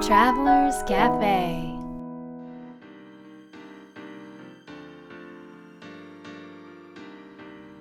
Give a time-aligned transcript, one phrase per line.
[0.00, 1.76] Travelers Cafe.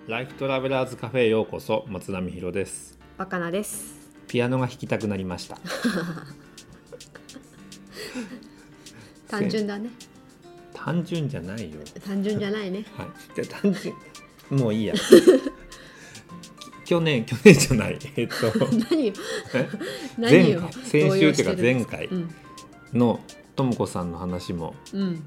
[0.07, 2.97] ライフトラベラーズカフェへようこそ松並博です。
[3.19, 4.09] 若菜です。
[4.27, 5.59] ピアノが弾きたくなりました。
[9.29, 9.91] 単純だね。
[10.73, 11.79] 単純じゃないよ。
[12.03, 12.83] 単純じゃないね。
[12.97, 13.07] はい。
[13.35, 13.93] じゃあ単純。
[14.59, 14.95] もういいや。
[14.95, 14.99] き
[16.87, 17.99] 去年去年じゃない。
[18.15, 18.33] えっと。
[18.87, 19.11] 何
[20.17, 20.73] 前回。
[20.85, 22.29] 先週っていうか前回うん。
[22.93, 23.19] の
[23.57, 24.73] とも子さんの話も。
[24.93, 25.21] うん。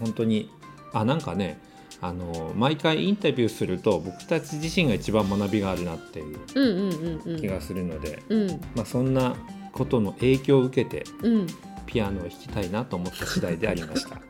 [0.00, 0.50] 本当に
[0.92, 1.58] あなんかね
[2.02, 8.48] あの毎回インタビューすると僕たち自身が一番学びがあるなっていう気がするので、うん。
[8.74, 9.34] まあ、そんな
[9.72, 11.46] ことの影響を受けてうん。
[11.86, 14.20] ピアノを弾きたいなと思った次第でありました。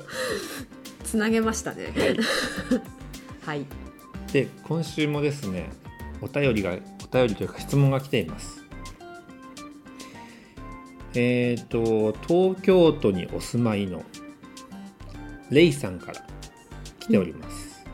[1.02, 1.94] つなげましたね。
[3.46, 3.64] はい
[4.32, 5.70] で今週もですね
[6.20, 8.62] お便りがお便りというか質問が来ています。
[11.14, 14.02] えっ、と東京都にお住まいの
[15.50, 16.24] レイさんから
[17.00, 17.84] 来ております。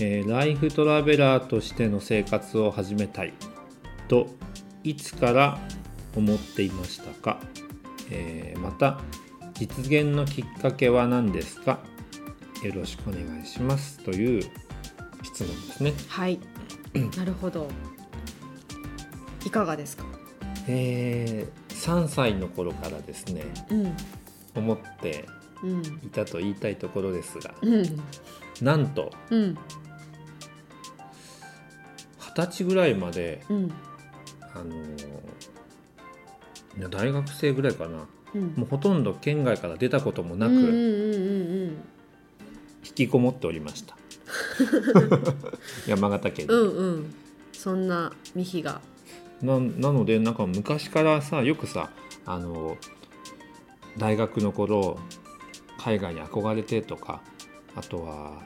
[0.00, 3.32] えーライフトラベラーとしての生活を始めたい
[4.08, 4.26] と
[4.82, 5.58] いつから
[6.16, 7.38] 思っていましたか、
[8.10, 8.98] えーまた
[9.54, 11.78] 実現のきっかけは何ですか？
[12.62, 14.42] よろしくお願いしますという
[15.22, 15.92] 質問ですね。
[16.08, 16.38] はい。
[17.16, 17.68] なるほど。
[19.44, 20.04] いかがですか？
[20.68, 23.96] えー3歳の頃からですねうん。
[24.54, 25.26] 思って
[25.64, 25.82] うん。
[26.04, 27.82] いたと言いたいところですがうん。
[28.60, 29.58] なんとうん。
[32.20, 33.72] 二十歳ぐらいまで、うん。
[34.54, 34.62] あ
[36.78, 38.06] の大学生ぐらいかな。
[38.34, 38.42] うん。
[38.56, 40.52] もうほとんど県外から出たこともなく
[42.92, 43.96] 引きこもっておりました。
[45.86, 46.46] 山形県。
[46.46, 47.14] に、うんうん。
[47.52, 48.80] そんなミヒが。
[49.40, 51.90] ななのでなんか昔からさよくさ
[52.26, 52.76] あの
[53.98, 55.00] 大学の頃
[55.78, 57.22] 海外に憧れてとか
[57.74, 58.40] あとは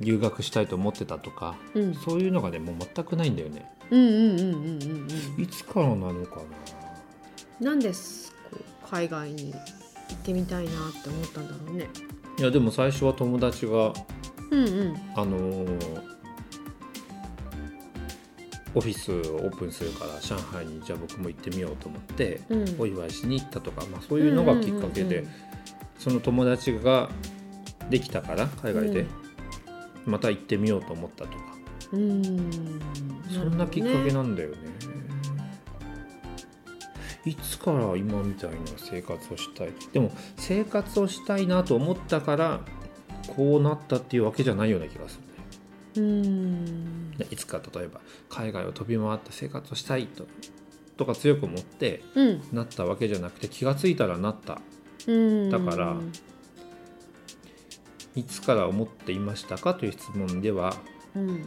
[0.00, 1.94] 留学したいと思ってたとかうん。
[1.94, 3.70] そういうのがねもう全くないんだよね。
[3.90, 5.42] うんうんうんうんうんうん。
[5.42, 6.40] いつからなのか
[7.60, 7.74] な？
[7.74, 8.34] んです
[8.90, 9.58] 海外に行
[10.14, 11.84] ってみたいなって思ったんだろうね。
[11.84, 11.90] な
[12.38, 13.92] いやでも最初は友達が
[14.50, 14.96] うんうん。
[15.14, 16.16] あのー
[18.74, 22.76] オフィスをオープンするから上海にじゃあ僕も行ってみようと思ってうん。
[22.78, 25.32] お祝いしに行ったとか、まあ、そういうのがきっかけで、うんうんうんうん。
[25.98, 27.08] その友達が
[27.88, 29.06] できたから海外で、
[30.04, 31.56] また行ってみようと思ったとか、
[31.92, 32.80] うーん。
[33.32, 34.56] そんなきっかけななんだよね。
[37.26, 39.72] いつから今みたいな生活をしたい。
[39.92, 42.60] でも生活をしたいなと思ったから
[43.36, 45.28] こうなったっていうわけじゃないような気がするね。
[45.96, 47.10] うーん。
[47.18, 50.26] でいつか例えば海外を飛び回って生活をしたいと
[50.96, 52.42] とか強く思ってうん。
[52.52, 54.60] なったわけじゃなくて気がついたらなった。
[55.06, 55.50] うん。
[55.50, 55.96] だから
[58.14, 60.74] いつから思っていましたかという質問では
[61.14, 61.44] うん。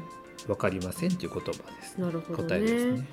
[0.48, 2.50] 分かりませんという言葉です、なるほどね。
[2.50, 3.08] 答えですね。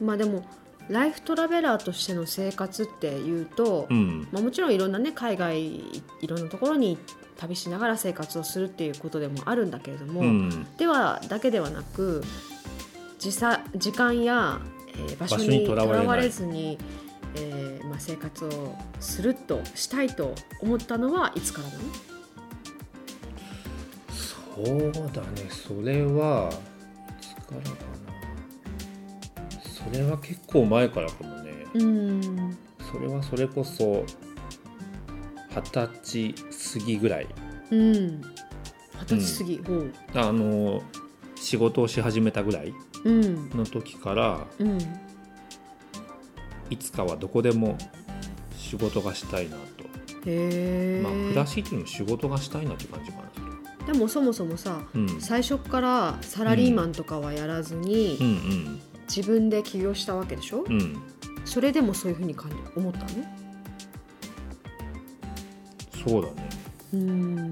[0.00, 0.46] まあでも
[0.90, 6.98] ライフトラベラーとしての生活っていうと、うん、まあ、もちろんいろんなね海外いろんなところに
[7.38, 12.22] 旅しながら生活をするっていうことでもあるんだけれども、うん、ではだけではなく
[13.18, 16.76] 時差時間や、えー場所ににとらわれずに、
[17.36, 21.80] えーまあ、生活をするとしたいと思ったのはいつからなの？
[24.56, 25.48] そうだね。
[25.48, 27.99] それはいつからかな
[29.84, 31.66] それは結構前からかもね。
[31.74, 32.56] うん。
[32.92, 34.04] それはそれこそ
[35.54, 36.34] 二十歳
[36.80, 37.26] 過ぎぐらい。
[37.70, 38.20] うん。
[39.00, 39.92] 二十歳過ぎ、ほう。
[40.14, 40.82] あの
[41.36, 42.74] 仕事をし始めたぐらい
[43.04, 43.50] うん。
[43.50, 44.78] の時からうん。
[46.68, 47.76] いつかはどこでも
[48.56, 49.84] 仕事がしたいなと、
[50.26, 53.92] へえ、まあ暮らしっていうのも仕事がしたいなって感じかな。
[53.92, 55.20] でもそもそもさうん。
[55.20, 58.80] 最初からサラリーマンとかはやらずに、うん
[59.14, 60.80] 自分で起業したわけでしょ、うん。
[60.80, 61.02] うん
[61.44, 63.06] それでもそういうふうに感じ思ったの？
[66.06, 66.48] そうだね。
[66.92, 67.50] うん。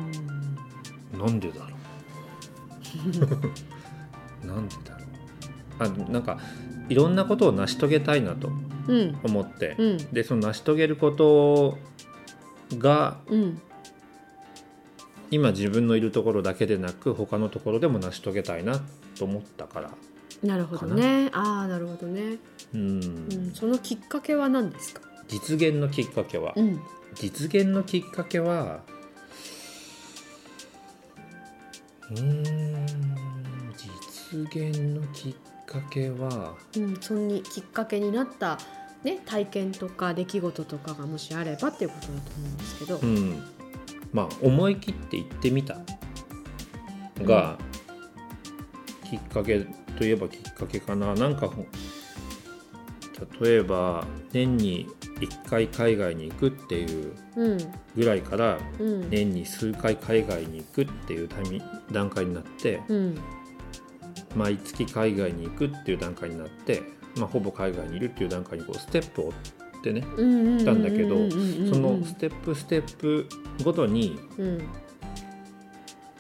[1.19, 1.67] なんでだろ
[4.45, 4.47] う？
[4.47, 6.07] なんでだろう？
[6.09, 6.39] あなんか
[6.89, 8.51] いろんなことを成し遂げたいなと
[8.89, 9.19] うん。
[9.25, 9.97] 思って、うん。
[10.13, 11.79] でその成し遂げること
[12.79, 13.61] がうん。
[15.31, 18.81] 今自分のいるところだけでなく他のところでも成し遂げたいな
[19.19, 19.91] と思ったから
[20.43, 21.31] なるほどね。
[21.33, 22.39] ああなるほどね、
[22.75, 25.03] うん、うん、そのきっかけは何ですか？
[25.29, 26.81] 実現のきっかけは、うん。
[27.15, 28.81] 実現のきっかけは
[32.11, 32.85] うーん
[33.77, 35.35] 実現のきっ
[35.67, 38.59] かけはうん、そんにきっかけになった
[39.05, 43.43] ね、体験とか出来事とかがもしあればっていうことだと思うんですけど、うん、
[44.13, 45.79] まあ思い切って行ってみた
[47.23, 47.59] が、
[49.09, 49.67] きっかけ
[49.99, 51.13] といえばきっかけかな。
[51.15, 51.67] なんかほ
[53.43, 54.87] 例えば年に
[55.19, 57.59] 1回海外に行くっていううん
[57.97, 59.11] ぐらいからうん。
[59.11, 63.19] 年に数回海外に行くっていうタイミ段階になってうん。
[64.37, 66.83] 毎月海外に行くっていう段階になって、
[67.17, 69.33] まあ、ほぼ海外にいるっていう段階にこうステップを追っ
[69.83, 70.25] てねう
[70.61, 73.27] んたんだけどそのステップステップ
[73.65, 74.69] ごとにうん。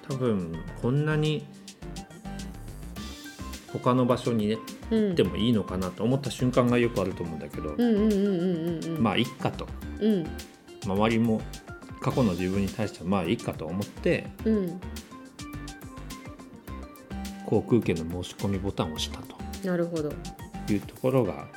[0.08, 1.46] 多分こんなに
[3.72, 4.58] 他の場所にね
[4.90, 5.06] うん。
[5.08, 7.76] 行ってもいいのかなと思った瞬間がよくあると思うんだけど、
[9.00, 9.66] まあいっかと。
[10.00, 10.26] うん。
[10.84, 11.40] 周りも
[12.00, 14.80] 過去の自分に対してはまあいいかと思ってうん。
[17.46, 19.36] 航空券の申し込みボタンを押したと。
[19.66, 20.12] なるほど。
[20.68, 21.48] いうところが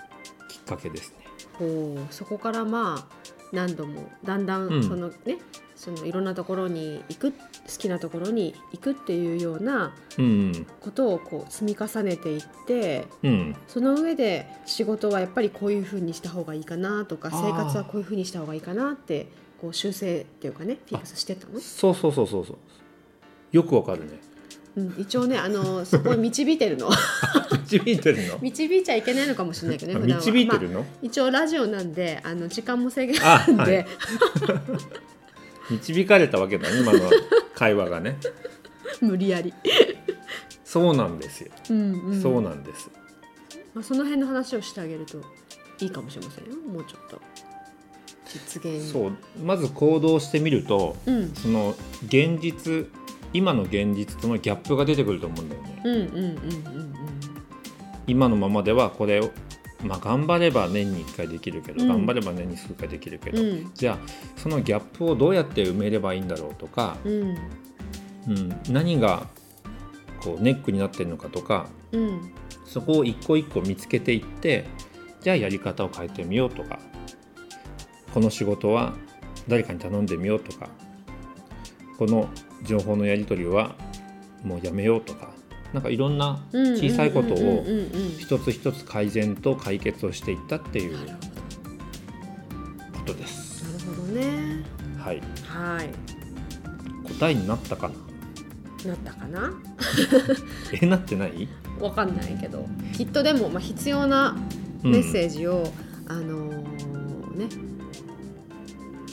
[0.48, 1.18] きっかけですね。
[1.60, 3.22] ほうそこからまあ
[3.52, 5.38] 何度もだんだうんんそのね、
[5.82, 7.38] そのいろんなところに行く好
[7.80, 13.56] きなところに行くっていうようなうんことをこう積み重ねていってうん。
[13.68, 19.28] その上で仕事はやっぱりこういうふうにした方がいいかなとか生活はこういうふうにした方がいいかなって
[19.60, 22.58] こう修正っていうかねフィックスしてったの、そうそうそうそうそう。
[23.52, 24.12] よくわかるね。
[24.76, 26.92] うん、一応ねあの そこを導いてるの。
[27.52, 28.38] 導いてるの？
[28.42, 30.24] 導いちゃいけないのかもしれないけどねあ普段は。
[30.24, 33.86] まあ導いてるの、一応ラジオなんであの時間も制限ああるんで、はい
[35.72, 37.00] 導かれたわけだね 今の
[37.56, 38.18] 会話がね。
[39.00, 39.54] 無理やり、
[40.64, 41.52] そうなんですよ。
[41.70, 42.90] うんうんそうなんです。
[43.74, 45.22] まあ、その辺の話をしてあげると
[45.80, 47.22] いいかもしれませんよもうちょっと
[48.26, 49.12] 実現そう
[49.44, 51.76] まず行動してみるとうんその
[52.06, 52.88] 現実
[53.34, 55.82] 今の現実とのギャップが出てくると思うんだよね。
[55.86, 56.92] うんうんうんうん
[58.08, 59.30] 今のままではこれを、
[59.84, 61.90] まあ、頑張れば年に1回できるけど、うん。
[61.90, 63.50] 頑張れば年に数回できるけど、うん。
[63.50, 63.98] うんじゃあ
[64.36, 67.38] そのギャップをどうやって埋めればいいんだろうとか、うん。
[68.28, 69.28] うん、何が
[70.22, 72.32] こうネックになってるのかとかうん。
[72.66, 74.66] そこを一個一個見つけていって
[75.20, 76.80] じゃあやり方を変えてみようとか
[78.14, 78.94] この仕事は
[79.48, 80.70] 誰かに頼んでみようとか
[81.98, 82.30] この
[82.64, 83.76] 情報のやり取りは
[84.44, 85.31] もうやめようとか
[85.74, 87.44] なんかいろんなうん小さいことをうん。
[87.44, 90.98] うんうんうん一つ一つ改善と解決をしていったっていう
[92.94, 93.64] ことです。
[93.64, 94.64] なるほどね。
[94.98, 95.90] はい、はい。
[97.20, 98.90] 答えになったかな？
[98.90, 99.52] なったかな？
[100.82, 101.48] えなってない、
[101.80, 102.68] わかんないけど。
[102.94, 104.36] きっとでも、まあ、必要な
[104.84, 104.92] うん。
[104.92, 105.72] メッセージを、
[106.08, 107.48] あのーね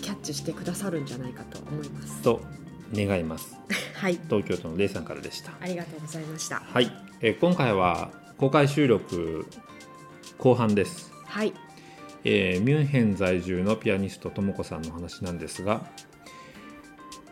[0.02, 2.22] キャッチしてくださるんじゃないかと思います。
[2.22, 2.40] と
[2.94, 3.56] 願います。
[3.94, 5.52] はい東京都のレイさんからでした。
[5.60, 6.60] ありがとうございました。
[6.60, 6.90] はい、
[7.20, 9.46] えー今回は公開収録
[10.38, 11.52] 後半です、はい、
[12.22, 15.90] えーミュンヘン在住のピアニストともこさんの話なんですが、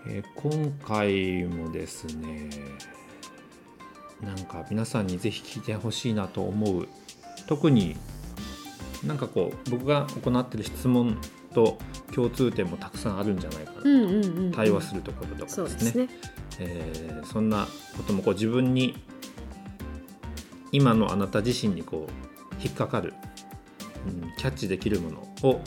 [0.06, 2.50] えー今回もですね
[4.20, 6.88] なんか皆さんにぜひ聞いてほしいなと思う
[7.47, 7.97] 特に
[9.05, 11.19] なんかこう僕が行ってる質問
[11.56, 11.79] と
[12.14, 15.90] 共通点もたくさんあるんじゃないかな、うんうんうんうん、対話するところとかでね。
[15.90, 16.09] そね。
[16.59, 17.66] えーそんな
[17.97, 18.95] こともこう自分に
[20.71, 23.14] 今のあなた自身にこう引っかかる、
[24.07, 25.61] うん、キャッチできるものを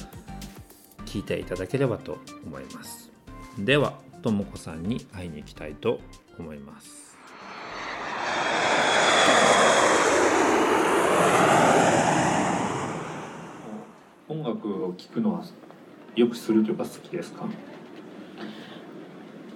[1.05, 3.11] 聞いていただければと思います。
[3.57, 5.99] ではともこさんに会いに行きたいと
[6.37, 7.17] 思います。
[14.27, 15.43] 音楽を聴くのは
[16.15, 17.45] よくするというか好きですか？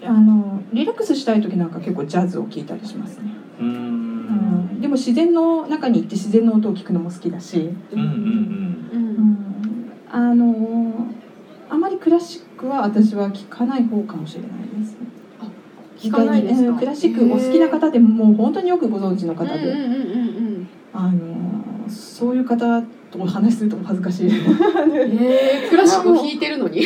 [0.06, 3.68] あのリラックスしたい時なんか結構ジャズを聴いたりしますね、うん。
[4.78, 9.04] ん、でも自然の中に行って自然の音を聞くのも好きだし、うんうんう、うん。
[9.86, 11.08] ん、あの
[11.70, 14.98] あまりクラシックは私は聴かない方かもしれないです。
[15.98, 20.00] 聞かないですクラシックお好きな方でももう本当によくご存知の方で、うんうんうんう
[20.60, 20.68] ん。
[20.92, 22.84] あのそういう方
[23.14, 24.32] とお話しすると恥ずかしい。
[24.32, 26.16] え、クラシックを。
[26.16, 26.84] 弾いてるのに。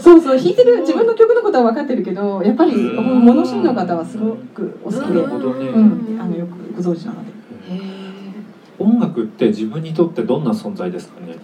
[0.00, 3.20] そうそう弾いてる自分の曲のことは分かってるけどやっぱりうん。
[3.20, 5.68] 物知りの方はすごくお好きで、なるほどね。
[5.68, 7.28] うん、あのよくご存知なので。
[8.78, 11.36] 音楽って自分にとってどんな存在ですかね？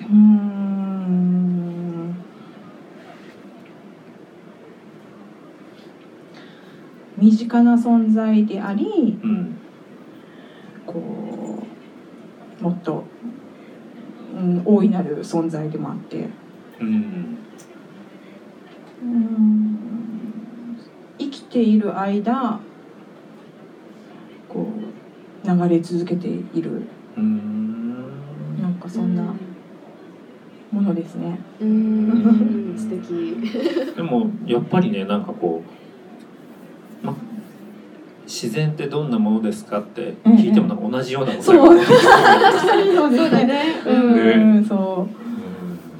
[0.00, 0.60] うーん。
[7.16, 9.58] 身近な存在でありうん
[10.86, 11.64] こう
[12.60, 13.04] もっと、
[14.36, 16.28] うん、大いなる存在でもあって。
[16.80, 17.38] うん。
[19.02, 19.78] うん。
[21.18, 22.60] 生きている間
[24.48, 24.66] こ
[25.44, 26.82] う流れ続けている。
[27.16, 28.60] うん。
[28.60, 29.34] なんかそんな
[30.70, 31.38] ものですね。
[31.60, 32.10] うん。
[32.10, 33.94] う ん素敵。
[33.96, 35.79] でもやっぱりねなんかこう、ま、
[38.30, 43.10] 自然ってどんなものですかって聞いてもなんか同じような答えがそう。
[43.10, 43.44] ですね。
[43.44, 43.82] ね。
[43.84, 45.08] うん、そ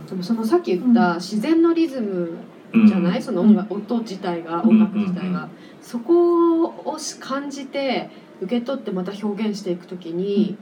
[0.09, 2.39] でもそのさっき言った自然のリズム
[2.73, 5.49] うんじゃない、その音楽音自体が音楽自体が、
[5.83, 8.11] そこを感じて
[8.41, 10.57] 受け取ってまた表現していくときに、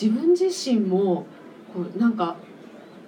[0.00, 1.26] 自分自身も
[1.72, 2.36] こうなんか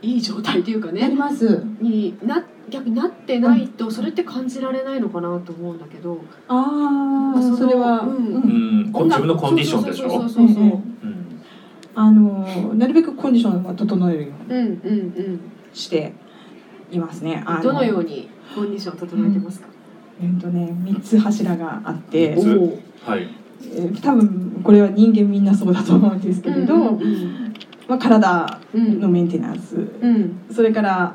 [0.01, 1.09] いい状態というかね。
[1.11, 1.65] ます。
[1.81, 6.19] にな逆になってないとそれって感じられないのかなと思うんだけど、
[6.49, 8.01] ああ、それは。
[8.01, 10.11] うんうん、自分のコンディションでしょ？
[10.11, 10.83] そうそうそうそう、うんうんうん
[11.99, 14.73] あのなるべくコンディションは整えるようにうんうんう
[15.33, 15.41] ん
[15.73, 16.13] して
[16.93, 17.43] いますね。
[17.47, 19.69] あどのようにコンディションを整えてますか、
[20.23, 22.37] えっとね、三つ柱があって
[23.03, 23.27] はい
[23.63, 27.55] えー多分これは人間みんなそうだと思うんですけれど、うんうん
[27.89, 31.15] まあ体うんのメンテナンス、うんそれから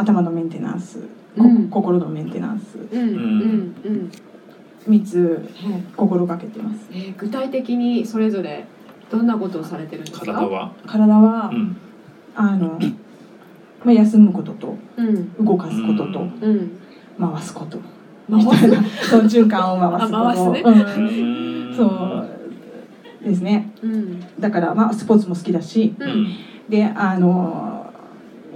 [0.00, 0.98] 頭のメンテナンス、
[1.36, 1.68] こうん。
[1.68, 3.00] 心のメンテナンス、うん。
[3.00, 3.74] うん。
[3.84, 4.10] うん。
[4.86, 6.86] 三つへ心がけてます。
[6.90, 8.64] えー具体的にそれぞれ
[9.10, 10.26] どんなことをされてるんですか？
[10.26, 11.76] 体は、体は、うん。
[12.34, 12.78] あの、
[13.84, 15.44] まあ休むこととうん。
[15.44, 16.26] 動かすこととうん。
[16.42, 16.70] うん
[17.20, 17.78] 回すこと、
[18.30, 18.46] 回す？
[18.46, 20.28] みたいなその循環を回すこと。
[20.30, 20.62] あ回すね。
[20.64, 20.70] う
[21.72, 21.74] ん。
[21.76, 23.70] そうですね。
[23.82, 24.20] うん。
[24.40, 26.26] だからまあスポーツも好きだし、ううんん。
[26.70, 27.69] であの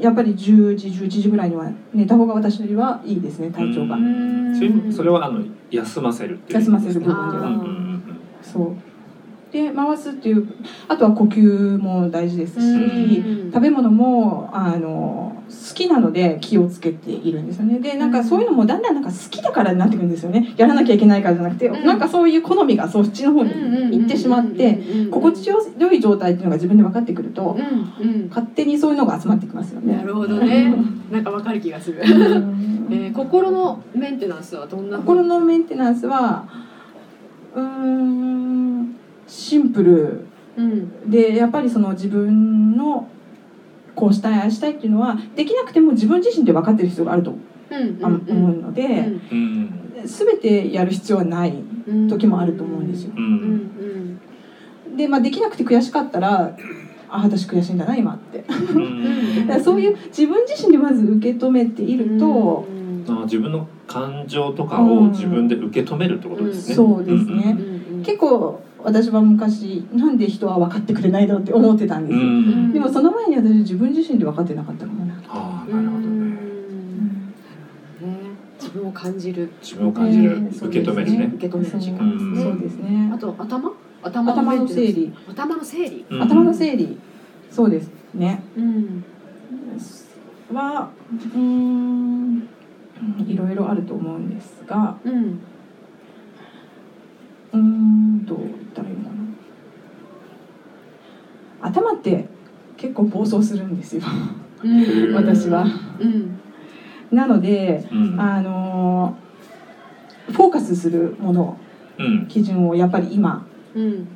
[0.04, 4.54] やっぱり10時11時ぐらいには寝た方が私はいいですね体調が、うん。
[4.54, 8.76] それそれはあの休ませるっていう休ませる部分でうんはそう。
[9.50, 10.46] で回すっていう
[10.88, 13.50] あとは呼吸も大事ですし、うん。
[13.50, 17.79] 食べ物もあの好きなので気をつけているんですよね。
[17.79, 20.55] でなんかそういうのもだんだんなんか好きだからになってくるんですよね。
[20.57, 21.85] やらなきゃいけないからじゃなくて、うん。
[21.85, 23.51] なんかそういう好みがそっちの方に
[23.99, 24.79] 行ってしまって
[25.11, 25.61] 心地よ
[25.93, 27.57] い状態っていうのが自分で分かってくると
[28.01, 28.29] うんうん。
[28.29, 29.97] 勝手にそういうのが集まってきますよね。
[29.97, 30.03] な。
[30.03, 30.75] るほどね。
[31.13, 32.87] なんかわかる気がする、うん。
[32.91, 36.45] えー心のメンテナンスはどんな心のメンテナンスは
[37.55, 38.97] うーん
[39.27, 40.27] シンプル。
[40.57, 41.11] うん。
[41.11, 43.09] でやっぱりその自分の
[43.95, 48.83] こうしたいああしたいっていうのはできなくても自分自身で分かってる必要があると思うので、
[49.31, 49.81] うん。
[50.05, 51.55] 全てやる必要はない
[51.87, 53.13] うん時もあると思うんですよ。
[54.97, 56.57] で、まあ、できなくて悔しかったら
[57.09, 58.45] あ私悔しいんだな今って。
[59.63, 62.67] そういう自分自身でまず受け止めていると、
[63.09, 66.75] あ自分の感情とかを自分で受け止めるってことですね。
[66.75, 67.57] そうですね。
[67.91, 68.03] うんうん。
[68.03, 72.73] 結構私は昔なんで人は分かってくれないだろうって思ってたんですうよ、ん。
[72.73, 76.31] でもその前に私自分自身で分かってなかったかもな、ああなるほどね。
[76.31, 76.37] ね
[78.61, 79.50] 自分を感じる。
[79.62, 81.33] 自分を感じる、えー受け止めるね。
[81.35, 82.05] 受け止める時間。
[82.05, 82.43] うん。
[82.43, 83.11] そうですね。
[83.12, 83.73] あと頭？
[84.03, 84.95] 頭頭の整理。
[84.95, 86.05] 理頭の整理。
[86.11, 86.23] うん。
[86.23, 86.99] 頭の整理。
[87.50, 88.43] そうですね。
[88.57, 89.05] うん。
[90.53, 92.49] はうーん
[93.26, 94.99] いろいろあると思うんですが。
[95.05, 95.38] うん。
[97.53, 99.14] うーんどう言ったらいいのかな。
[101.69, 102.26] 頭って
[102.76, 104.02] 結構暴走するんですよ。
[104.62, 105.14] うん。
[105.14, 105.64] 私は。
[106.00, 106.40] うん。
[107.11, 108.21] なのでうん。
[108.21, 109.16] あの
[110.31, 111.59] フォーカスするもの
[111.99, 112.26] うん。
[112.26, 114.09] 基準をやっぱり今うん。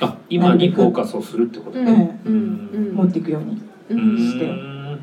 [0.00, 1.78] あ今にフォーカスをするってこと？
[1.78, 1.84] うん。
[1.84, 2.20] ね。
[2.24, 2.70] うん。
[2.72, 2.94] うん。
[2.94, 4.16] 持っていくようにううん。
[4.18, 4.46] して。
[4.46, 4.98] ん。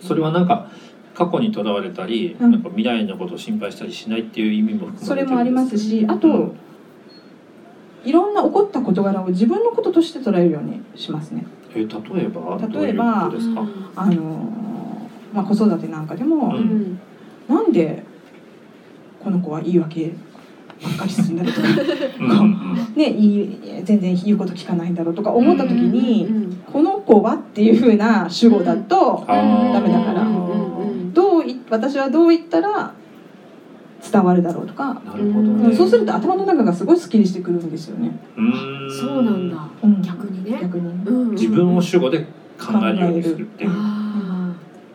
[0.00, 0.70] それはなんか
[1.14, 2.50] 過去にとらわれたり、うん。
[2.52, 6.20] なんか未来のことを心配したりしないっていう意味も含まれてるんですそれもありますしあうん。
[6.20, 6.54] と
[8.04, 11.44] いろんな起こった事柄を自分のこととして捉えるようにしますね。
[11.74, 11.86] え例
[12.24, 12.58] えば？
[12.80, 13.30] 例えば。
[13.96, 14.48] あの
[15.32, 17.00] まあ、子育てなんかでも、ううん。
[17.48, 18.02] なんで
[19.22, 20.12] この子は言い訳
[20.82, 21.68] ばっかりするんだろうとか、
[22.96, 26.56] ね、いい全然言うこと聞かないんだろうとか思った時に、うん。
[26.70, 30.26] この子はっていう風な主語だと、ダメだから。
[31.14, 32.92] どうい私はどう言ったら
[34.02, 35.76] 伝わるだろうとか、なるほどうんね。
[35.76, 38.10] そうすると頭の中がすごいスッキリしてくるんですよね。
[38.36, 39.68] うそうなんだ。
[39.82, 40.02] うん。
[40.02, 40.58] 逆にね。
[40.60, 41.30] 逆に、うん。
[41.30, 42.26] 自分を主語で
[42.58, 43.70] 考えるようにするっていう。
[43.70, 44.54] あ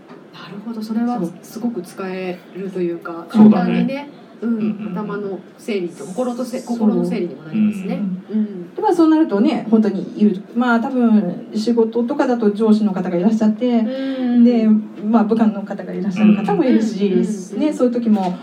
[0.10, 0.82] あなるほど。
[0.82, 4.10] それはすごく使えるというか簡単にね
[4.42, 4.50] うん。
[4.50, 8.02] うんうん頭の整理と心とせ心の整理にもなりますね。
[8.30, 8.76] うん。
[8.76, 14.44] でまあそうなるとね本当に言うまあ多分仕事とかだと上司の方がいらっしゃって、うん。
[14.44, 17.60] で、まあ、部下の方がいらっしゃる方もいるし、うん。
[17.60, 18.38] ね、そういう時も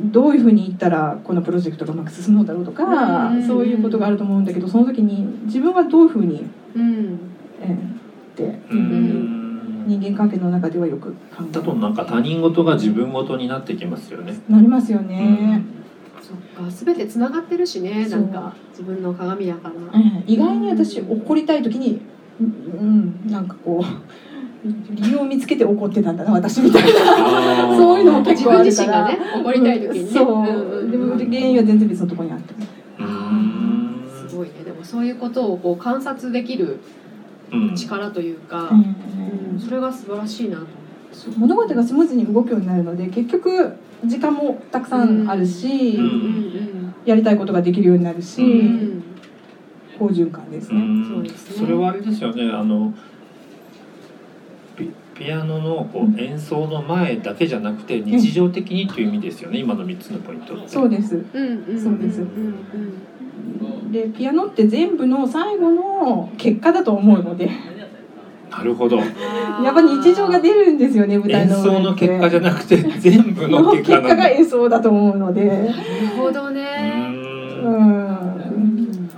[0.00, 2.84] どういうふうに言ったらこのプロジェクトがうまく進むのだろうとか、
[3.28, 3.46] うん。
[3.46, 7.18] そういうことがあると思うんだけどその時に自分はどういうふうに、うん。
[7.60, 7.78] えーっ
[8.36, 9.38] てうーん。
[9.86, 14.38] 人間関係の中ではよく考えだとなんか他人事が自分事になってきますよね。
[14.48, 15.62] なりますよね、
[16.20, 16.70] そっか。
[16.70, 18.20] 全てつながってるしねそう。
[18.20, 19.98] んなか自分の鏡だから。
[19.98, 20.32] ええ。
[20.32, 22.02] 意外に私怒りたい時に
[22.40, 23.84] うん、なんかこう
[24.64, 27.76] 理由を見つけて怒ってたんだな私みたいな。
[27.76, 28.62] そういうのも結自構あるから。
[28.62, 30.10] 分自身がね怒りたい時にね。
[30.10, 32.54] そう、でも原因は全然別のところにあった。
[33.04, 34.28] うーん。
[34.28, 34.54] すごいね。
[34.64, 36.80] でもそういうことをこう観察できる
[37.52, 37.76] うん。
[37.76, 38.96] 力というか、うん。
[39.54, 39.60] うん。
[39.60, 43.72] それが素晴らしいなと思物事がスムーズに動くようになるので結局
[44.04, 46.00] 時間もたくさんあるし、う。
[46.00, 46.48] うんうん
[47.04, 48.42] やりたいことができるようになるし、
[49.98, 50.78] 好循環ですね。
[50.78, 51.08] うん。
[51.08, 51.56] そうですね。
[51.56, 52.50] それはあれですよね。
[52.50, 52.92] あの
[54.78, 60.68] ピピアノのこう演奏の前だけじゃなくて日常的にという意味ですよね今の3つのポイントって。
[60.68, 61.16] そうです。
[61.16, 62.26] うんうんそうですうん
[63.62, 63.92] うん。
[63.92, 67.50] でピアノって全部の最後の結果だと思うので。
[68.50, 68.96] なるほど。
[69.64, 71.70] やっぱ日常が出るんですよね舞台演の上って。
[71.76, 73.72] 奏の結果じゃなくて全部のの。
[73.72, 75.72] 結果が演奏だと思うので、なる
[76.16, 77.10] ほどうね。
[77.12, 77.74] ーうん。
[77.74, 79.10] うん。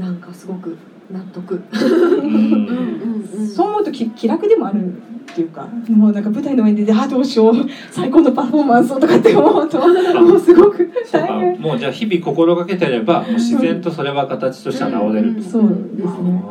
[0.00, 0.76] なんかすごく
[1.12, 1.54] 納得。
[1.54, 1.58] ん。
[1.58, 3.30] うん。
[3.38, 3.48] うん。
[3.48, 7.54] そう思うとき気楽でもあるっていうかもうなんか舞台の上に出てあどうしよう。
[7.90, 11.28] 最高のパフォーマンスをとかって思うともうすごくそうか。
[11.28, 15.42] 大変もうじゃあ日々心がけてればもう自然とそれは形としては治れると。
[15.42, 16.42] そうですね、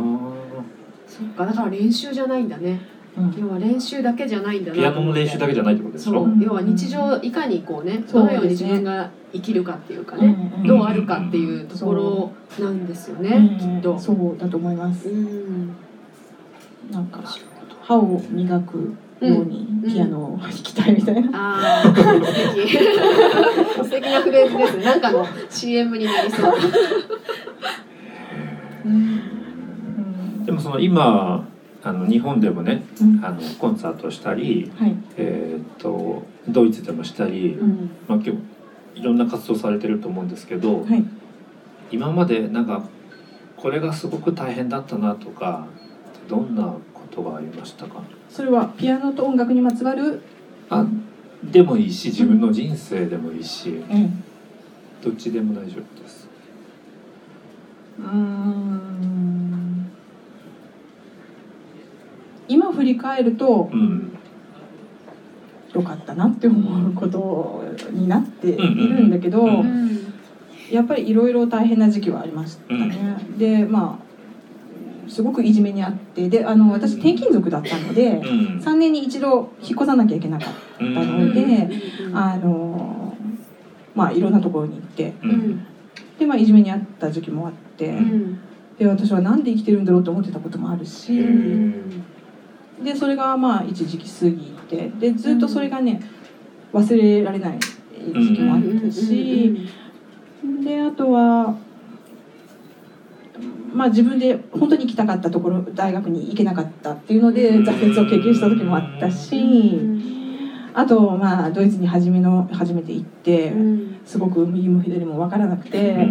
[1.07, 1.45] そっか。
[1.45, 2.79] だから練習じゃないんだね。
[3.17, 3.33] うん。
[3.37, 6.13] 要は練習だけじゃないんだなピアノの練習だけじゃないってことでしょ？
[6.13, 6.33] そう。
[6.41, 12.31] 要は日常いかにこうねそうどのように自分が生きるかっていうかね、うんどうあるかっていうところ
[12.63, 13.97] なんですよね、きっと。
[13.99, 15.09] そうだと思います。
[15.09, 15.75] うん。
[16.91, 17.21] なんか
[17.83, 22.73] 歯を磨くようにピアノを弾きたいみたいな、ああ素敵。
[23.83, 24.85] 素敵なフレーズですね。
[24.85, 26.53] なんかの CM になりそう。
[28.85, 30.45] うん。
[30.45, 31.47] でもその今
[31.81, 33.23] あの日本でもねうん。
[33.23, 37.89] あのコンサートしたり、はい、えー、とドイツでもしたり、うん。
[38.07, 38.31] まあ、今日
[38.95, 41.05] いろんな活動されてると思うんですけど、はい、
[41.91, 42.83] 今までなんか
[43.55, 45.67] これがすごく大変だったなとか
[46.27, 48.01] どんなことがありましたか？
[48.29, 50.21] それはピアノと音楽にまつわる、
[50.69, 50.85] あ
[51.43, 54.23] でもいいし自分の人生でもいいし、うん、
[55.01, 56.27] どっちでも大丈夫です。
[57.99, 59.48] うーん
[62.49, 64.15] 今振り返るとうん。
[65.73, 69.59] 良かったなって思うことになっているんだけど、うん。
[69.59, 69.89] うんうん
[70.71, 73.17] やっぱりいろいろ大変な時期はありましたね。
[73.39, 78.59] でまあすごくいじめにあってであの私転勤族だったのでうん。
[78.59, 81.27] 3年に一度引っ越さなきゃいけなかったうん。
[81.27, 81.69] ので、
[82.13, 83.15] あの
[83.95, 85.13] まあいろんなところに行って。
[85.23, 85.31] ううん。
[85.31, 85.65] ん
[86.19, 88.39] で、まあ、いじめにあった時期もあって、うん。
[88.77, 92.03] で私はなんで生きてるんだろうと思ってたこともあるし、うん
[92.83, 94.37] でそれがまあ一時期過ぎ
[94.69, 96.01] てでずっとそれがね
[96.73, 99.69] 忘れられない時期もあったし、
[100.63, 101.57] であとは。
[103.71, 109.79] まあ、自分で本当に行きたかったところ大学に行けなかったっていうので挫折を経験した時もあったし
[110.73, 113.53] あとまあドイツに初めの初めて行って
[114.05, 116.07] すごく右も左も分からなくて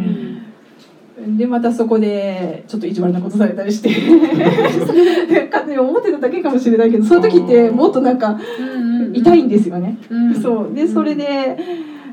[1.36, 3.90] でまたそこでちょっと意地悪なことされたりして。
[5.50, 8.38] 勝手に思ってただけかもしれないけどそういう時ってもっとなんか
[9.12, 9.98] 痛いんですよね。
[10.42, 10.74] そう。
[10.74, 11.58] でそれで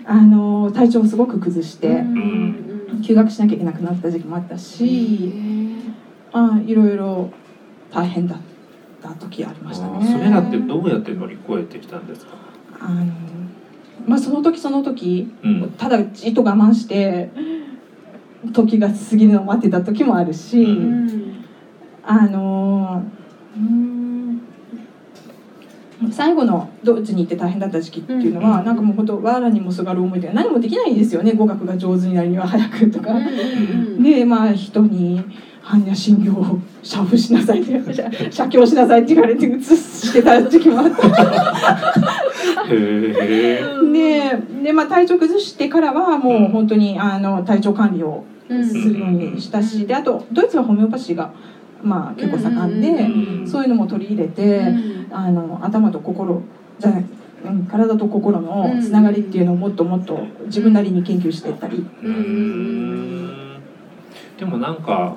[0.05, 2.03] あの体調をすごく崩して
[3.01, 5.31] 休学しなきゃいけなくなった時期もあったし
[6.33, 7.29] あいろいろ
[7.91, 8.37] 大変だっ
[9.01, 10.05] た時ありましたね。
[10.05, 12.31] それらってどうやって乗り越えてきたんですか？
[12.79, 13.05] あの
[14.07, 15.73] まあその時その時うん。
[15.77, 17.29] ただじっと我慢して
[18.53, 21.45] 時が過ぎるのを待ってた時もあるし、うん
[22.07, 23.03] あの
[23.55, 24.41] うん
[26.11, 33.15] 最後のドイツに行って大変だった時期っていうのは、うんなんかもう本当わらにもすがる思いで何もできないんですよね語学が上手になるには早くとか。
[33.99, 35.23] でまあ人に
[35.65, 41.07] 般若心経を写布しなさいって写 写経しなさいって言われて写してた時期もあった。
[43.91, 51.33] でで、まあ、体調崩してからはもう本当にあの体調管理をするようにしたしであとドイツはホメオパシーが、
[51.83, 53.47] まあ、結構盛んで、うん。
[53.47, 54.73] そういうのも取り入れて、
[55.11, 56.41] あの頭と心
[56.79, 57.05] じゃない、
[57.45, 63.61] うん、体と心のつながりっていうのをもっともっと自分なりに研究していったり、うーん。
[64.37, 65.15] でもなんか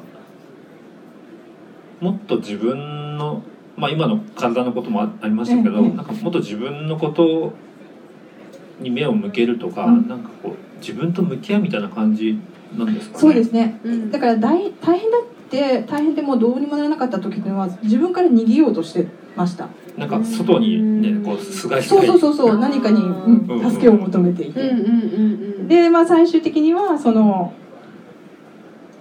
[2.00, 3.42] もっと自分の
[3.76, 7.52] まあ今の体のこともあありましたけど、ええなんかもっと自分のこと
[8.80, 10.08] に目を向けるとか、うん。
[10.08, 12.38] なんかこう自分と向き合うみたいな感じ
[12.76, 13.20] なんですかね。
[13.20, 13.80] そうですね。
[14.10, 19.68] だから大大変だって大変でもうどうにもならなかった時っていうのは自分から逃げようとしてました。
[19.96, 21.82] なんか外にねこうすがり。
[21.82, 24.72] そうそうそうそう何かに、うんうん助けを求めていて、
[25.66, 27.52] でまあ最終的にはその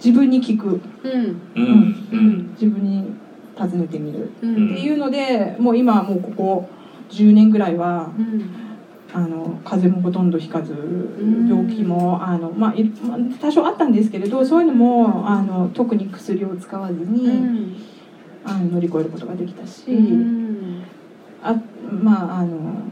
[0.04, 1.40] 自分に聞く、うん。
[1.54, 2.08] うん。
[2.12, 2.50] うん。
[2.52, 3.12] 自分に
[3.56, 4.30] 訪ねてみる。
[4.42, 4.72] うん。
[4.72, 6.68] っていうのでもう今はもうここ
[7.10, 8.67] 10年ぐらいはうん
[9.12, 17.76] あの風邪もほとんどひかずん病気もあの、まあ、いまあ多少あったんですけれどそういうのもあの特に薬を使わずに、うん。
[18.44, 20.82] あの乗り越えることができたし、うん。
[21.42, 21.54] あ
[21.90, 22.82] まああの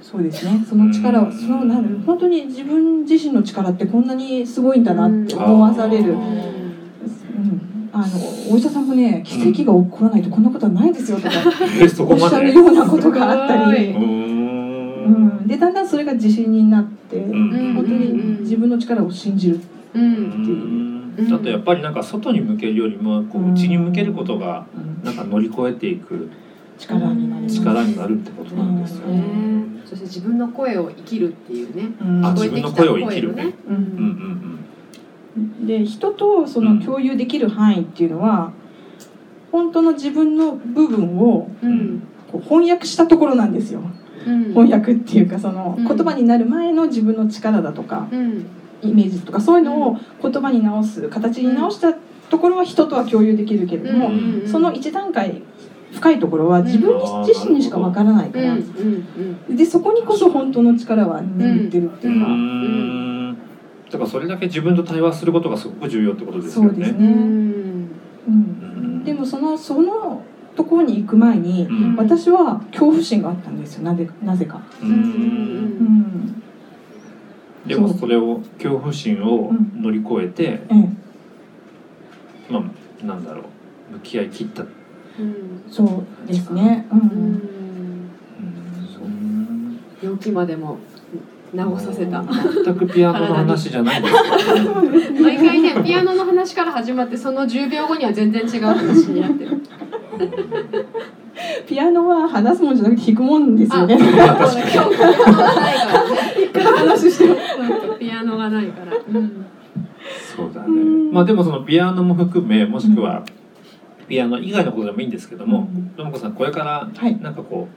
[0.00, 0.64] そうですね。
[0.68, 6.14] その力をそのなん本当に自分自身の力ってこんなにすごいんだなって思わされる。
[7.92, 8.04] あの
[8.52, 11.38] お医者さんもね奇跡が起こらないとこんなことはないですよとか
[12.00, 13.94] おっしゃるようなことがあったり
[15.46, 17.74] でだんだんそれが自信になって、ん。
[17.74, 19.60] 本当に自分の力を信じる。
[19.94, 21.14] ううん。
[21.16, 21.28] ん。
[21.30, 25.04] だとやっぱりなんか外に向けるよりもこう内に向けることがうん。
[25.04, 26.30] なんか乗り越えていく
[26.78, 27.56] 力になります。
[27.56, 29.18] 力になるってことなんですよね。
[29.18, 31.88] ねそして自分の声を生きるっていうね。
[32.00, 32.26] うん。
[32.26, 33.54] あ自分の声を生きるね。
[33.66, 33.76] ううん。
[35.36, 35.62] うん。
[35.62, 38.52] んで人とその共有できる範囲っていうのは
[39.50, 42.02] 本当の自分の部分をうん。
[42.34, 43.80] こう翻訳したところなんですよ。
[43.80, 43.93] うん
[44.24, 45.86] 翻訳っていうかそのうん。
[45.86, 48.46] 言葉になる前の自分の力だとかうん。
[48.82, 51.94] イメージとかそういうのを言葉に直す形に直した
[52.28, 55.42] ところは人とは共有できるけれども、うんその一段階
[55.92, 58.56] 深いところは自分自身にしかわからないから、
[59.48, 63.34] でそこにこそ本当の力は眠ってるってういうか、ん。
[63.34, 63.38] だ
[63.92, 66.70] からそれだけ自分と対話することがすごく重要ってことですよね。
[66.70, 69.04] そうですね、うん。
[69.04, 70.22] でもそのその
[70.56, 71.96] ところに行く前にうん。
[71.96, 73.82] 私は恐怖心があったんですよ。
[73.84, 74.92] なぜなぜか、ううん。
[74.92, 74.98] うん。
[74.98, 76.42] うん。
[77.66, 80.88] でもそれを恐怖心を乗り越えて、ええ、
[82.52, 82.58] ま
[83.02, 83.44] あなんだろう。
[83.94, 84.62] 向き合い切った。
[84.62, 84.66] う
[85.22, 85.62] ん。
[85.70, 87.00] そうですね、ううん。
[87.00, 87.04] ん。
[89.02, 89.80] うん。
[90.02, 90.78] 病気までも
[91.52, 92.22] 治させた。
[92.64, 94.14] 全くピアノの話じゃないです。
[94.14, 94.20] か。
[95.22, 99.62] 毎回ねピアノの話から始まってその10秒後には全然違う話になってる
[101.66, 107.36] ピアノは話すもんじゃなくて弾くもんですよね今日ピアノがないからね話してる
[107.86, 109.46] そうピアノがないから、うん
[110.36, 111.12] そうだねうん。
[111.12, 113.24] まあでもそのピアノも含めもしくは
[114.08, 117.68] ピアノ以外のことでもいいんですけども、ともこさんこれからはいなんかこ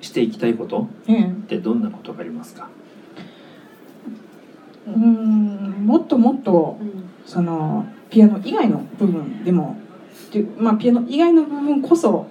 [0.00, 2.68] うしていきたいことええってどんなことがありますか。
[4.86, 6.78] うんもっともっと
[7.24, 9.76] そのピアノ以外の部分でも
[10.32, 12.26] でまあピアノ以外の部分こそ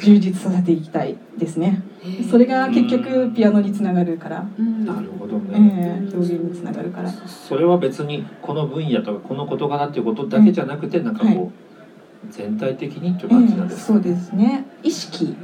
[0.00, 1.82] 充実させていきたいですね。
[2.30, 4.84] それが結局ピアノにつながるから、うん。
[4.84, 6.02] なるほどえね。
[6.06, 7.10] え表現につながるから。
[7.10, 13.94] それは別にこの分野とかこの事柄っていうことだけじゃなくてなんかこう全体的にっていうえ感じなんですか。
[13.94, 14.66] えそうですね。
[14.82, 15.34] 意識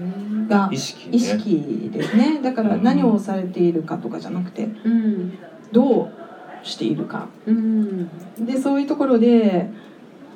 [0.48, 1.16] が意識ね。
[1.16, 2.40] 意識ですね。
[2.42, 5.38] だから何をされているかとかじゃなくてうん。
[5.72, 7.28] どうしているか。
[7.46, 8.09] うん。
[8.44, 9.70] でそういうところで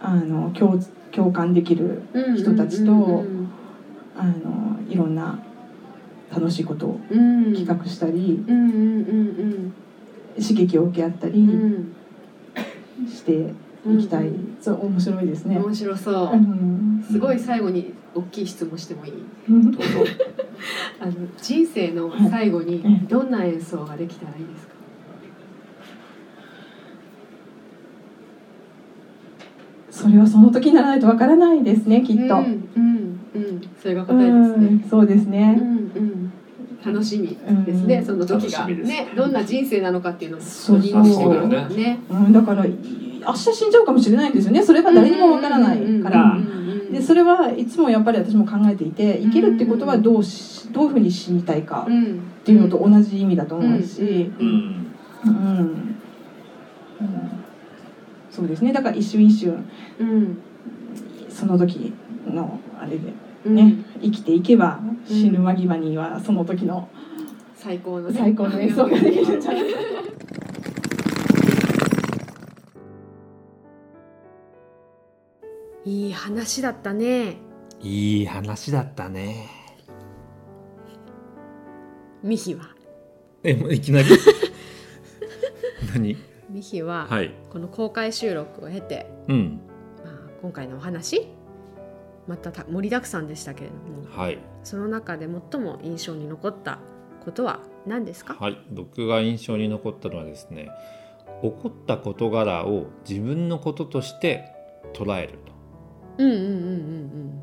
[0.00, 0.78] あの共
[1.12, 3.24] 共感できるうん人たちと
[4.88, 5.38] いろんな
[6.30, 7.54] 楽しいことをうん。
[7.54, 8.72] 企画したりうんうんう
[9.12, 9.72] ん
[10.40, 11.94] 刺激を受け合ったりうん。
[13.08, 13.52] して
[13.88, 14.30] いきたい、
[14.60, 15.56] そう面白いですね。
[15.56, 16.32] 面白そう。
[16.32, 17.02] うん。
[17.08, 19.12] すごい最後に大きい質問してもいい？
[19.48, 19.70] うん。
[21.00, 22.98] あの人生の最後にはい。
[23.08, 24.74] どんな演奏ができたらいいですか？
[30.08, 32.22] それはその時にならないとわからないですねきっと。
[32.22, 33.62] うんうんうん。
[33.80, 34.66] それが答えですね。
[34.66, 35.52] うんそうですうね。
[35.52, 36.32] んうん。
[36.84, 37.28] 楽しみ
[37.66, 38.04] ですね、うん。
[38.04, 38.60] その時が。
[38.60, 38.88] 楽しみです。
[38.88, 42.00] ねどんな人生なのかっていうのもそうそうねね。
[42.10, 44.62] うん、だからい明日死んじゃうかもしれないんですよね。
[44.62, 46.36] それが誰にもわからないから。
[46.90, 54.94] でそれはいつもやっぱり私も考えていて生きるってことはどうしどういうふうに死にたいかうんっていうのと同じ意味だと思うし、うん。
[55.24, 55.30] うん。
[55.30, 55.30] う
[55.62, 55.87] ん
[58.38, 58.72] そうですね。
[58.72, 60.38] だから一瞬一瞬うん。
[61.28, 61.92] その時
[62.24, 63.12] のあれで
[63.44, 63.54] うん。
[63.56, 66.88] ね、生きていけば死ぬ間際にはその時の
[67.56, 68.16] 最高のね。
[68.16, 69.78] 最高の演奏ができるんじゃないか
[75.84, 77.38] いい話だったね。
[77.80, 79.48] いい話だったね。
[82.22, 82.68] ミヒは？
[83.42, 84.08] えもういきなり？
[85.92, 86.16] 何？
[86.50, 87.32] ミヒははい。
[87.50, 89.60] この公開収録を経て、うん。
[90.04, 91.28] まあ、今回のお話
[92.26, 94.38] またた盛りだくさんでしたけれどもはい。
[94.64, 96.78] その中で最も印象に残った
[97.24, 100.70] ことは何ですか、はい、僕が印象に残ったのはですね
[101.42, 104.44] 起こった事柄を自分のこととして
[104.94, 105.38] 捉える
[106.18, 107.42] と,、うん、うんうん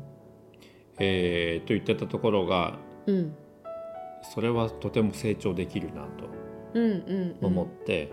[0.98, 3.36] えーと言ってたところがうんうん
[4.34, 6.08] それはとても成長できるなと
[6.74, 8.10] うんうんうん思って、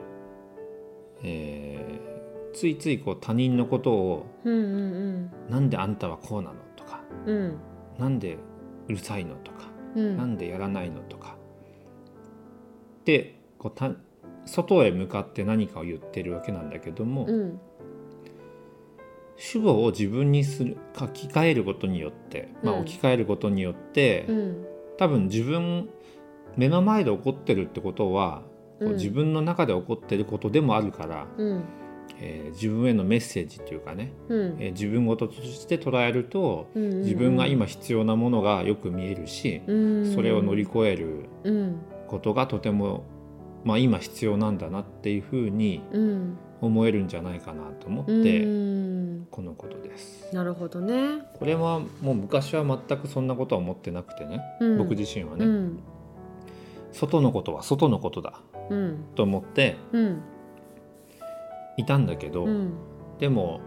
[1.23, 2.13] えー
[2.53, 7.57] ついついこう他人のことをうんうん「なんであんたはこうなの?」とかうんうん
[7.97, 8.37] 「なんで
[8.87, 11.35] うるさいの?」とか「うんなんでやらないの?」とか
[13.05, 13.91] でこうた
[14.45, 17.59] 外へ向かって何かを言ってるわけなんだけども、うん
[19.35, 24.65] 主語を自分にする書き換えることによって、まあ、うん置き換えることによって、うん
[24.99, 25.89] 多分自分
[26.55, 28.43] 目の前で起こってるってことは、
[28.91, 31.63] 自分の中で起こってることでもあるから、うん。
[32.19, 34.55] えー自分へのメッセージというかね、うん。
[34.59, 40.13] えー自分事として捉えるとうん自分が今必要なものがよく見えるし、うん。
[40.13, 41.77] それを乗り越えるうん。
[42.07, 43.05] ことがとても、
[43.63, 46.37] まあ、今必要なんだなっていうふうにうん。
[46.61, 49.25] 思えるんじゃないかなと思っうて、ん。
[49.31, 50.33] このことです。
[50.33, 55.79] なるほどね、これはもう昔は全くそんなことは思ってなくてね、うん、僕自身はね、うん。
[56.93, 58.41] 外のことは外のことだ。
[58.47, 58.52] うん
[59.15, 60.21] と思ってうん
[61.77, 62.73] いたんだけど、うん
[63.19, 63.61] でも、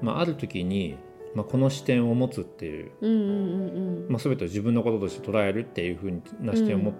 [0.00, 0.96] まあ、ある時に、
[1.34, 6.94] まあ、この視点を持つっていう、まあ、全てを自分のこととして捉えるっていうふうな視点を持っ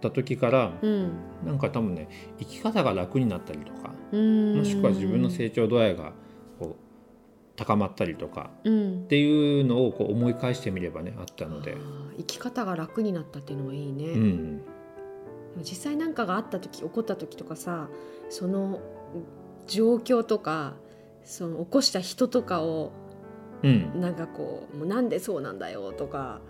[0.00, 1.12] た時から、うん
[1.44, 4.56] なんか多分ね生き方が楽になったりとかうん。
[4.56, 6.12] もしくは自分の成長度合いが
[6.58, 6.84] こう
[7.56, 11.76] 高まったりとかうんっていうのをこう思い返してみればねあったので、
[12.16, 14.62] 生き方が楽になったっていうのはいいね、うん、
[15.60, 17.88] 実際なんかがあった時起こった時とかさ
[18.28, 18.80] その
[19.66, 20.74] 状況とか
[21.24, 22.92] その起こした人とかを
[23.62, 26.40] うんなんかこう「もうなんでそうなんだよ」とか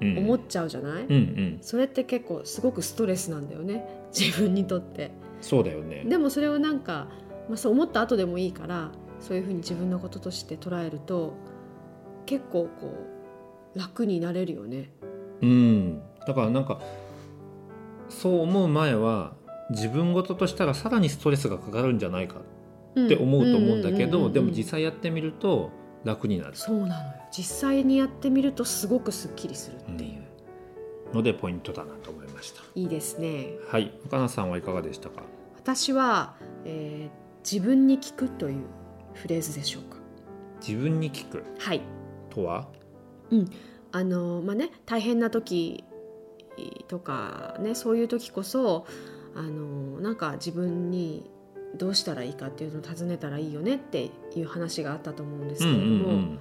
[0.00, 5.12] うん、思っちゃうじゃない、うんうんそれって結構すごくストレスなんだよね 自分にとって。
[5.40, 6.04] そうだよね。
[6.08, 7.08] でもそれをなんか、
[7.48, 11.34] まあ、そう思った後でもいいからそういうふうに自分のこととして捉えると
[12.26, 12.92] 結構こ
[13.74, 14.90] う楽になれるよね。
[15.40, 16.80] うん、だからなんか
[18.20, 19.32] そう思う前は
[19.70, 22.36] 自分事としたらさらにストレスがかかるんじゃないか
[23.04, 25.70] って思うと思うんだけどでも実際際やってみると
[26.04, 26.56] 楽になる。
[26.56, 27.14] そうなのよ。
[27.30, 30.22] 実際にやってみるとすごくすっきりするっていう、
[31.14, 32.62] のでポイントだなと思いました。
[32.74, 33.46] いいですね。
[33.68, 33.92] はい。
[34.06, 35.22] 岡野さんはいかがでしたか？
[35.56, 38.62] 私は、えー自分に聞くという
[39.14, 39.96] フレーズでしょうか。
[40.64, 41.42] 自分に聞く？
[41.58, 41.80] はい。
[42.30, 42.68] とは？
[43.90, 45.82] あのまあね大変な時
[46.88, 48.86] とかねそういう時こそ
[49.34, 51.30] あのなんか自分に
[51.74, 56.38] どうしたらいいかっていうのを尋ねたらいいよねっていう話があったと思うんですけれども、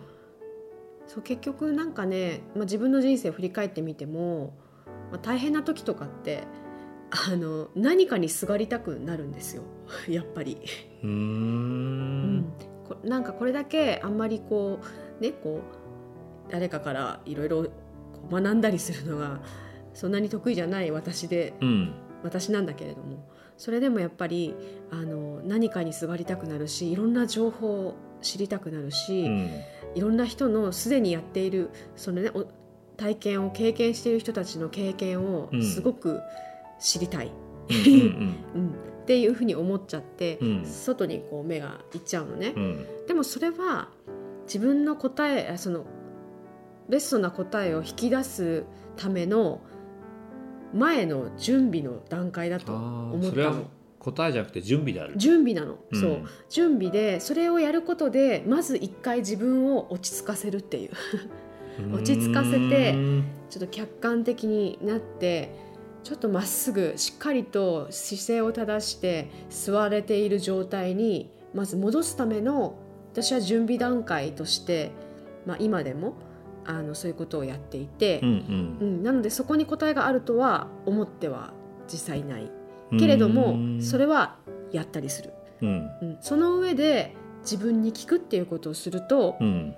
[1.07, 4.53] そう結局なんかね、まあ、自分の人生を振り返ってみても、
[5.11, 6.43] まあ、大変な時とかって
[7.11, 9.63] あの何かにすがりたくなるんですよ。
[10.07, 10.57] やっぱり。
[11.03, 12.45] うん。
[13.03, 14.79] なんかこれだけあんまりこ
[15.19, 15.61] うねこ
[16.49, 17.67] う誰かからいろいろ
[18.29, 19.39] 学んだりするのが
[19.93, 21.93] そんなに得意じゃない私でうん。
[22.23, 23.27] 私なんだけれども。
[23.57, 24.55] それでもやっぱり
[24.91, 29.49] あの何かにすがりたくなるしいろんな情報を知りたくなるし、うん。
[29.95, 32.45] いろんな人のすでにやっているその、ね、お
[32.97, 35.63] 体験を経験している人たちの経験をうん。
[35.63, 36.21] すごく
[36.79, 40.65] 知りたい、っていうふうに思っちゃって、うん。
[40.65, 42.53] 外にこう目がいっちゃうのね。
[42.55, 42.63] うん。
[42.63, 43.89] うんでもそれは
[44.45, 45.85] 自分の答えあその
[46.87, 49.61] ベストな答えを引き出すための
[50.73, 53.65] 前の準備の段階だとあ思ったーそれはの
[53.99, 55.13] 答えじゃなくて準備である。
[55.15, 56.01] 準備なの、うん。
[56.01, 56.21] そう。
[56.49, 60.91] 準備でそれをやることでまず一回自分を落ち着かせるっていう。
[61.93, 62.93] 落ち着かせて
[63.49, 65.55] ちょっと客観的になって
[66.03, 72.75] ちょっとまっすぐしっかりと姿勢を正して座れている状態にまず戻すための
[73.13, 74.91] 私は準備段階として、
[75.45, 76.13] まあ、今でも
[76.65, 79.03] あのそういうことをやっていてう、んうん。
[79.03, 81.53] なのでそこに答えがあるとは思っては
[81.91, 82.51] 実際ない。
[82.99, 84.37] けれどもそれは、は
[84.71, 85.89] やったりする、うん。
[86.01, 89.75] うん、その上で自分に聞くっていうことをすると、うん、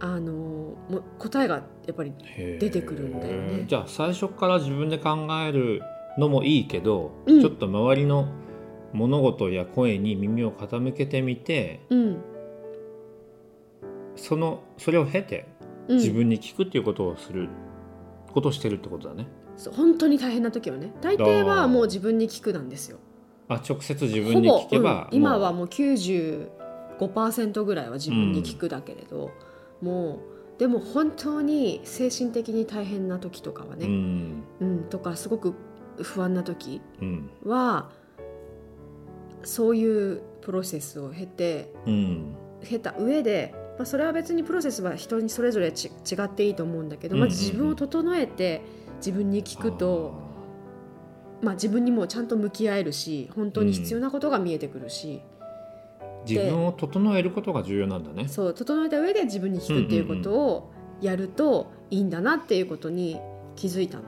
[0.00, 2.12] あのもう答えがやっぱり
[2.60, 3.64] 出てくるんだよね。
[3.66, 5.82] じゃあ最初から自分で考える
[6.18, 7.40] のもいいけど、うん。
[7.40, 8.28] ちょっと周りの
[8.92, 12.16] 物事や声に耳を傾けてみてうん。
[14.16, 15.55] そのそれを経てうん
[15.88, 17.48] 自分に聞くっていうことをする、
[18.32, 19.26] ことをしてるってことだね。
[19.56, 20.92] そう本当に大変な時はね。
[21.00, 22.98] 大抵はもう自分に聞くなんですよ。
[23.48, 25.16] あ直接自分に聞けば、うん。
[25.16, 29.30] 今はもう95%ぐらいは自分に聞くだけれど、
[29.80, 30.20] も
[30.56, 34.42] うでも本当に精神的に大変な時とかはうね、ん。
[34.60, 34.84] うん。
[34.90, 35.54] とかすごく
[36.02, 37.30] 不安な時うん。
[37.44, 37.90] は
[39.42, 42.34] そういうプロセスを経てうん。
[42.62, 48.62] 経た上で、まあ、それは別にプロセスは人にそれぞれち違っていいと思うんだけど、まず自分を整えて
[48.98, 50.14] 自分に聞くと、
[51.42, 55.20] まあ、自分にもちゃんと向き合えるし本当に必要なことが見えてくるし、
[56.26, 58.28] 自分を整えることが重要なんだね。
[58.28, 63.20] そう整えた上で自分に聞くっていうことをやるといいんだなっていうことに
[63.54, 64.04] 気づいたの。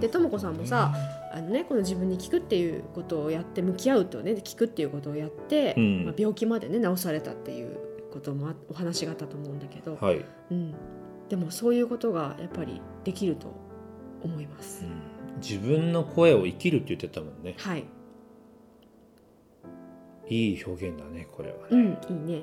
[0.00, 0.94] でともこさんもさ
[1.32, 6.04] あのね、この自分に聞くっていうことをやって向き合うとね聞くっていうことをやって、うん。
[6.06, 7.77] まあ、病気までね治されたっていう
[8.18, 10.74] こともあお話があったと思うんだけど、はい、うん、
[11.28, 13.52] でもそういうことがやっぱりできると
[14.22, 14.84] 思います。
[14.84, 15.40] うん。
[15.40, 17.54] 自分の声を生きるって言ってたもんね。
[17.58, 17.84] はい、
[20.28, 21.62] いい表現だねこれはね。
[21.70, 22.42] うん、いいね。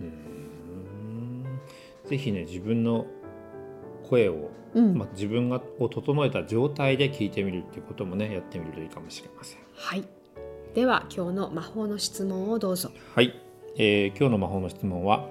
[0.00, 1.60] うーん。
[2.04, 3.06] ぜひね自分の
[4.08, 9.58] 声を、うん、まあ、自分がを整えた状態で聞いてみるっていうこともねやってみるといいかもしれません。
[9.74, 10.04] はい。
[10.74, 12.90] では今日の魔法の質問をどうぞ。
[13.14, 13.40] はい、
[13.76, 15.26] えー今日の魔法の質問は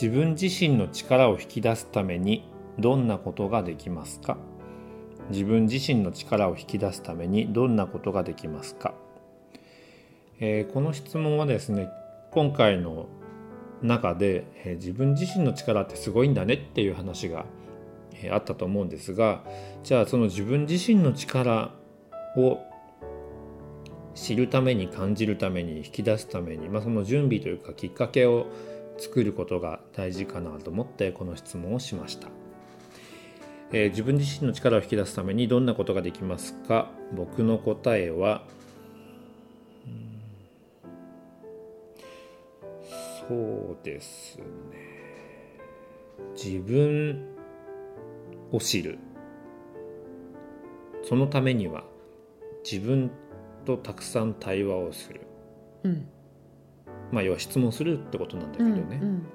[0.00, 2.44] 自分自身の力を引き出すために
[2.78, 4.36] どんなことができますか？
[5.30, 8.94] 自分自身の力を引き出すためにどんなことができますか、
[10.38, 11.88] えーこの質問はですね
[12.30, 13.06] 今回の
[13.82, 17.46] 中で、えー自分自身の力ってすごいんだねっていう話が、
[18.12, 19.44] えーあったと思うんですが
[19.82, 21.70] じゃあその自分自身の力
[22.36, 22.60] を
[24.20, 28.46] 知るために感じるために引き出すために、まあ、その準備というかきっかけを
[28.98, 32.28] 作ることが大事かなと思ってこの質問をしました、
[33.72, 36.90] えー自分自身の力を引き出すためにどんなことができますか？
[37.14, 38.42] 僕の答えは
[43.28, 44.44] そうですね。
[46.34, 47.36] 自分
[48.50, 48.98] を知る。
[51.04, 51.84] そのためには
[52.68, 53.10] 自分
[53.68, 55.20] とたくさん対話をする。
[55.84, 56.08] うん。
[57.12, 59.26] まあ要は質問するってことなんだけどね、うん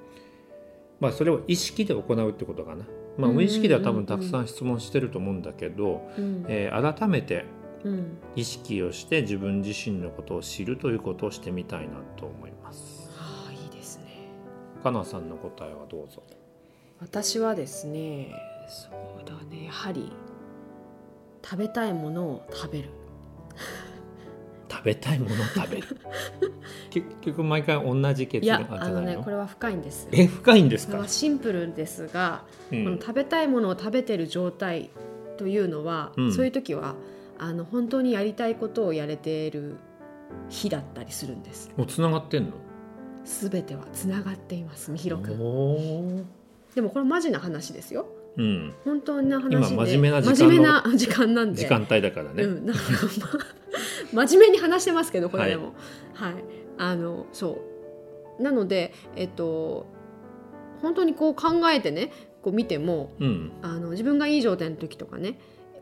[1.00, 2.84] まあそれを意識で行うってことかな。
[3.16, 3.36] まあうん。
[3.36, 6.44] 無意識では多分たくさん質問してると思うんだけど、うん。
[6.48, 7.44] えー改めて
[7.84, 8.18] うん。
[8.34, 13.10] 意識をして自分自身のことを知るということをしてみたいなと思います。
[13.18, 14.04] ああいいですね。
[14.82, 16.22] かなさんの答えはどうぞ。
[17.00, 18.32] 私はですね、
[18.68, 20.10] そうだね、やはり
[21.44, 22.90] 食べたいものを食べる。
[24.70, 25.86] 食べたいものを食べる
[26.90, 30.10] 結局毎回同じ結い論あ、じやあのね、これは深いんですよ。
[30.12, 31.06] え深いんですか？
[31.08, 34.90] シンプルですが、うんこの食べたいものを食べてる状態
[35.36, 36.94] というのは、うんそういう時は
[37.38, 39.76] あの本当にやりたいことをやれている
[40.48, 41.70] 日だったりするんです。
[41.76, 42.52] もうつながってんの？
[43.24, 46.26] すべてはつながっています、みひろくん。
[46.74, 48.06] でもこれマジな話ですよ。
[48.36, 49.74] うん本当な話で。
[49.74, 51.62] 今真面目な時間の真面目な時間なんで。
[51.62, 52.84] 時間帯だからね、うん、だから
[53.36, 53.46] まあ
[54.14, 55.74] 真面目に話してますけどこれでも。
[56.14, 56.34] はい、
[56.78, 57.60] あのそ
[58.38, 58.42] う。
[58.42, 59.86] なのでえっと
[60.82, 62.10] 本当にこう考えてね
[62.42, 63.52] こう見てもうん。
[63.62, 65.38] あの自分がいい状態の時とかね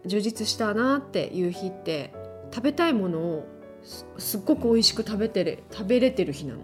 [0.07, 2.13] 充実したなっていう日って
[2.53, 3.47] 食べたいものを
[3.85, 6.61] すすっごく美味しく食べてる食べれてる日なの。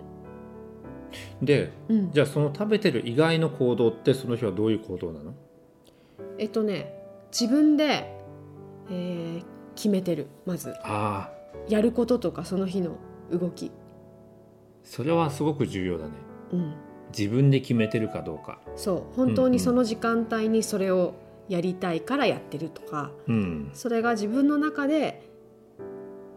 [1.43, 5.35] でうん、じゃあその食べてる以外の行動ってその日はどういう行動なの？
[6.39, 6.95] えっとね
[7.31, 8.15] 自分で、
[8.91, 10.71] えー決めてるまず。
[10.83, 11.38] ああ
[11.69, 12.97] やることとかその日の
[13.31, 13.71] 動き。
[14.83, 16.13] それはすごく重要だね。
[16.53, 16.75] うん。
[17.17, 18.61] 自分で決めてるかどうか。
[18.77, 19.15] そう。
[19.15, 21.15] 本当にその時間帯にそれを
[21.49, 23.11] やりたいからやってるとか。
[23.27, 23.71] うん。
[23.75, 25.23] それが自分の中で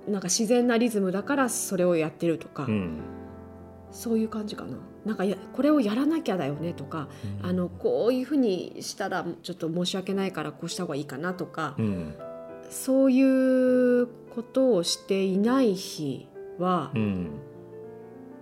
[0.08, 3.00] なんか自然なリズムだからそれをやってるとか、うん。
[3.92, 4.78] そういう感じかな。
[5.06, 7.08] なんかやこれをやらなきゃだよねとか、
[7.42, 12.16] あのこういうふうにしたらちょっと申し訳ないからこうした方がいいかなとか、うん
[12.72, 17.30] そういうことをしていない日はうん。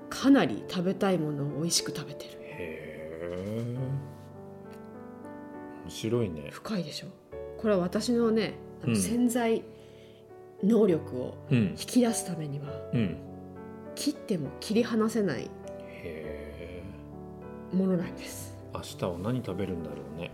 [0.09, 2.31] かなり食べたいものを美味しく食べてる。
[2.41, 3.75] へえ。
[5.83, 6.47] 面白いね。
[6.51, 7.07] 深いでしょ？
[7.57, 8.99] これは私のねあのうん。
[8.99, 9.63] 潜在
[10.63, 11.57] 能力をうん。
[11.69, 13.17] 引き出すためにはうん。
[13.95, 15.49] 切っても切り離せない
[17.73, 18.55] ものなんです。
[18.73, 20.31] 明日は何食べるんだろうね。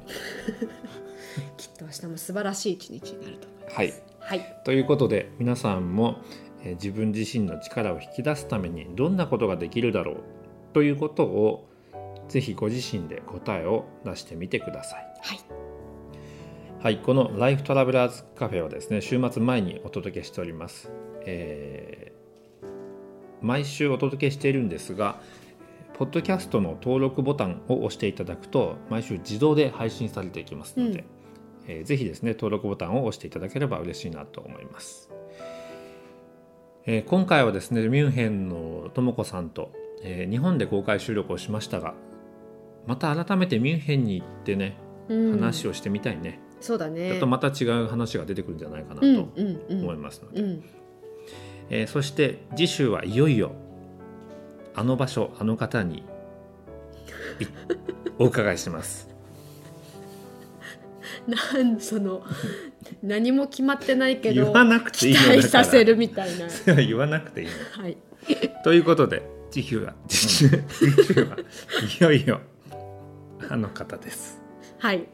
[1.58, 6.22] きっと明日も素晴らしい一日になるとはいはいということで皆さんも、
[6.64, 10.16] えー自分自身の力を引き出すためにどんなことができるだろう
[10.74, 11.70] ということを
[12.28, 15.14] ぜひご自身で答えを出してみてください。
[15.22, 15.40] はい
[16.80, 20.92] はい、このライフトラベラーズカフェはですね週末前にお届けしております。
[21.26, 22.16] えー
[23.42, 25.22] 毎週お届けしているんですが、
[25.94, 31.06] ポッドキャストの登録ボタンを押していただくと毎週自動で配信されていきますので、
[31.68, 35.10] えーぜひですね登録ボタンを押していただければ嬉しいなと思います。
[36.86, 39.72] えー今回はですねミュンヘンのともこさんと、
[40.04, 41.94] えー日本で公開収録をしましたが
[42.86, 44.78] また改めてミュンヘンに行ってね
[45.10, 45.32] うん。
[45.40, 47.10] 話をしてみたいね、そうだね。
[47.10, 50.64] ちょっとまた違う話が出てくるんじゃないかなうんと思いますので、うん。
[51.70, 53.52] えーそして次週はいよいよ
[54.76, 56.04] あの場所あの方にい
[58.20, 59.15] お伺いします
[61.28, 62.24] なんその
[63.02, 66.50] 何も決まってないけど言わなくていい期待させるみたいな。
[66.50, 67.84] それは言わなくていいの。
[67.84, 67.98] はい。
[68.64, 71.38] ということで次週は次週は
[72.00, 72.42] いよいよ
[73.50, 74.42] あの方です。
[74.80, 75.08] はい。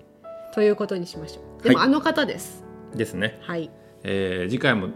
[0.53, 1.64] ということにしましょう。
[1.64, 1.88] でも、はい。
[1.88, 2.64] あの方です。
[2.95, 3.70] ですね、はい。
[4.03, 4.89] えー次回も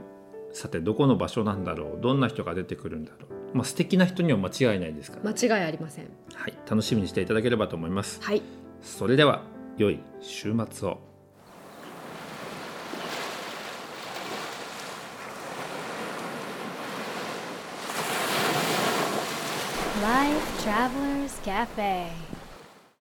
[0.51, 2.01] さてどこの場所なんだろう？
[2.01, 3.57] どんな人が出てくるんだろう？
[3.57, 6.09] まあ素敵な人には間違いないですから、間違いありません。
[6.34, 8.22] はい、楽しみにしていただければと思います。
[8.22, 8.41] はい。
[8.82, 9.43] それでは
[9.78, 10.99] 良い週末を
[20.01, 22.34] Life Travelers Cafe